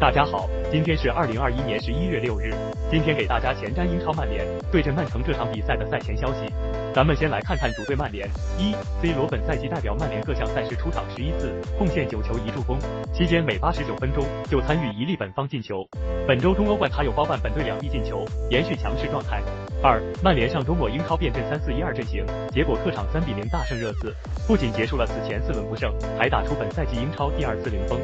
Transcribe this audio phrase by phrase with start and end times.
[0.00, 2.54] 大家好，今天是二零二一年十一月六日。
[2.90, 6.50] 今天给大家前瞻英超曼联对阵曼城这场比赛的赛前消息。
[6.94, 8.26] 咱们先来看看主队曼联。
[8.58, 12.78] 一，C 罗本赛季代表曼联各项赛事出场十一次，贡献九球一助攻，
[13.12, 15.86] 期间每八十九分钟就参与一粒本方进球。
[16.26, 19.42] 本周中欧冠他又包办本队两粒进球，延续强势状态。
[19.82, 24.14] 二，曼联上周末英超变阵三四一二阵型，结果客场三比零大胜热刺，
[24.48, 28.00] 不仅结束了此前四轮不胜，还打出本赛季英超第二次零封。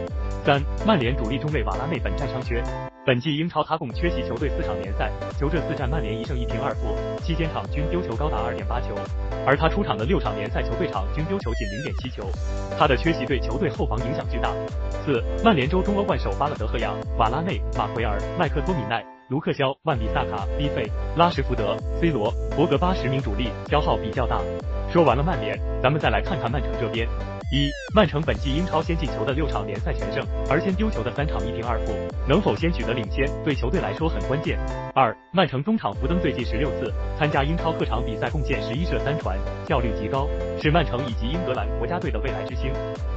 [0.46, 2.62] 三，曼联主力中卫瓦拉内本战伤缺，
[3.04, 8.94] 本季英超他共缺席球队四场联赛，球这四战曼联一胜一平二负，期间场均丢球高达二点八球，
[9.44, 12.30] 而他出场的六场联赛球队场均丢球仅零点七球，
[12.78, 14.52] 他的缺席对球队后防影响巨大。
[15.04, 24.40] 四，曼联周中欧冠首发了德赫亚、瓦拉内、马奎尔、麦克托米奈、卢克肖、万比萨卡、利费、拉什福德、C 罗、博格巴十名主力，消耗比较大。
[24.92, 27.08] 说完了曼联，咱们再来看看曼城这边。
[27.52, 31.94] 一，曼城本季英超先进球的六场联赛全胜，而先丢球的三场一平二负，
[32.28, 34.58] 能否先取得领先，对球队来说很关键。
[34.96, 40.28] 二，曼城中场福登最近十六次参加英超客场比赛，贡献十一射三传，效率极高，
[40.60, 42.72] 是曼城以及英格兰国家队的未来之星。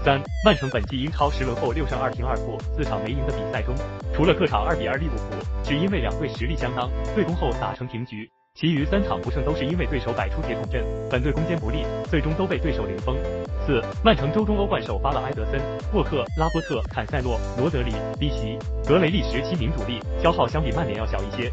[0.06, 3.74] 三，曼城本季英超十轮后六胜二平二负，四场没赢的比赛中，
[4.14, 8.30] 除了客场二比二利物浦，只因为两队实力相当，对攻后打成平局。
[8.56, 13.16] 其余三场不胜都是因为对手摆出铁桶阵，本队攻坚不利，最终都被对手零封。
[13.66, 15.62] 四，曼城周中欧冠首发了埃德森、
[15.94, 21.48] 沃克、拉波特、坎塞洛、罗德里、利奇、格雷利什七名主力，消耗相比曼联要小一些。